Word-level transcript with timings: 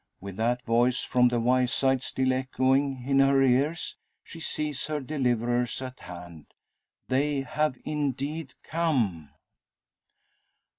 With 0.19 0.35
that 0.37 0.63
voice 0.65 1.03
from 1.03 1.27
the 1.27 1.39
Wyeside 1.39 2.01
still 2.01 2.33
echoing 2.33 3.03
in 3.07 3.19
her 3.19 3.39
ears, 3.39 3.97
she 4.23 4.39
sees 4.39 4.87
her 4.87 4.99
deliverers 4.99 5.79
at 5.79 5.99
hand! 5.99 6.47
They 7.07 7.41
have 7.41 7.77
indeed 7.85 8.55
come. 8.63 9.29